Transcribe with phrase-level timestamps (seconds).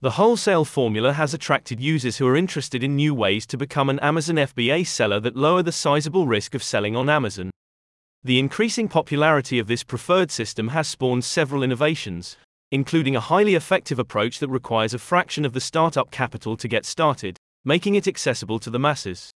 [0.00, 3.98] The wholesale formula has attracted users who are interested in new ways to become an
[4.00, 7.50] Amazon FBA seller that lower the sizable risk of selling on Amazon.
[8.22, 12.36] The increasing popularity of this preferred system has spawned several innovations,
[12.70, 16.84] including a highly effective approach that requires a fraction of the startup capital to get
[16.84, 19.30] started, making it accessible to the masses.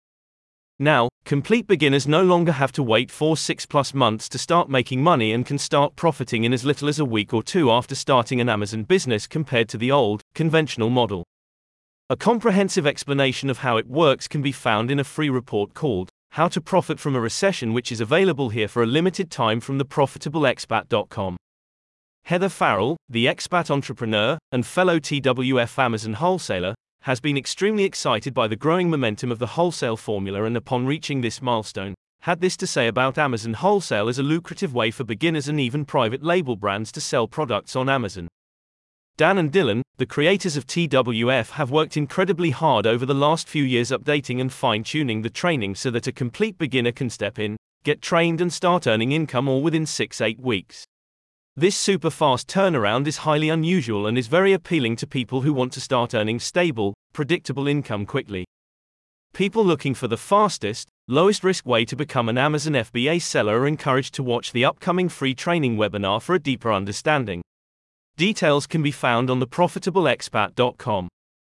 [0.79, 5.01] Now, complete beginners no longer have to wait 4 6 plus months to start making
[5.01, 8.41] money and can start profiting in as little as a week or two after starting
[8.41, 11.23] an Amazon business compared to the old, conventional model.
[12.09, 16.09] A comprehensive explanation of how it works can be found in a free report called
[16.31, 19.79] How to Profit from a Recession, which is available here for a limited time from
[19.79, 21.37] theprofitableexpat.com.
[22.25, 26.75] Heather Farrell, the expat entrepreneur and fellow TWF Amazon wholesaler,
[27.05, 31.21] has been extremely excited by the growing momentum of the wholesale formula and upon reaching
[31.21, 35.47] this milestone, had this to say about Amazon wholesale as a lucrative way for beginners
[35.47, 38.27] and even private label brands to sell products on Amazon.
[39.17, 43.63] Dan and Dylan, the creators of TWF, have worked incredibly hard over the last few
[43.63, 47.55] years updating and fine tuning the training so that a complete beginner can step in,
[47.83, 50.85] get trained, and start earning income all within 6 8 weeks.
[51.57, 55.71] This super fast turnaround is highly unusual and is very appealing to people who want
[55.71, 58.43] to start earning stable, predictable income quickly.
[59.33, 63.67] People looking for the fastest, lowest risk way to become an Amazon FBA seller are
[63.67, 67.41] encouraged to watch the upcoming free training webinar for a deeper understanding.
[68.17, 71.07] Details can be found on theprofitableexpat.com.